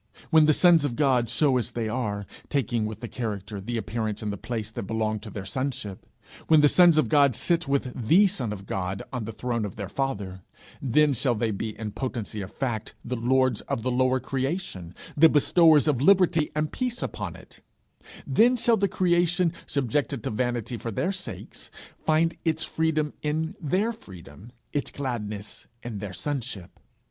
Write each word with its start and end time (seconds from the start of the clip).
When 0.31 0.47
the 0.47 0.51
sons 0.53 0.83
of 0.83 0.95
God 0.95 1.29
show 1.29 1.57
as 1.57 1.73
they 1.73 1.87
are, 1.87 2.25
taking, 2.49 2.87
with 2.87 3.01
the 3.01 3.07
character, 3.07 3.61
the 3.61 3.77
appearance 3.77 4.23
and 4.23 4.33
the 4.33 4.35
place 4.35 4.71
that 4.71 4.87
belong 4.87 5.19
to 5.19 5.29
their 5.29 5.45
sonship; 5.45 6.07
when 6.47 6.61
the 6.61 6.67
sons 6.67 6.97
of 6.97 7.07
God 7.07 7.35
sit 7.35 7.67
with 7.67 7.93
the 8.07 8.25
Son 8.25 8.51
of 8.51 8.65
God 8.65 9.03
on 9.13 9.25
the 9.25 9.31
throne 9.31 9.63
of 9.63 9.75
their 9.75 9.87
Father; 9.89 10.41
then 10.81 11.13
shall 11.13 11.35
they 11.35 11.51
be 11.51 11.77
in 11.77 11.91
potency 11.91 12.41
of 12.41 12.51
fact 12.51 12.95
the 13.05 13.15
lords 13.15 13.61
of 13.69 13.83
the 13.83 13.91
lower 13.91 14.19
creation, 14.19 14.95
the 15.15 15.29
bestowers 15.29 15.87
of 15.87 16.01
liberty 16.01 16.49
and 16.55 16.71
peace 16.71 17.03
upon 17.03 17.35
it; 17.35 17.61
then 18.25 18.57
shall 18.57 18.77
the 18.77 18.87
creation, 18.87 19.53
subjected 19.67 20.23
to 20.23 20.31
vanity 20.31 20.77
for 20.77 20.89
their 20.89 21.11
sakes, 21.11 21.69
find 22.03 22.35
its 22.43 22.63
freedom 22.63 23.13
in 23.21 23.55
their 23.61 23.91
freedom, 23.91 24.51
its 24.73 24.89
gladness 24.89 25.67
in 25.83 25.99
their 25.99 26.11
sonship. 26.11 26.79